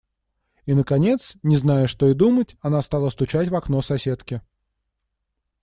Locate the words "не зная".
1.43-1.85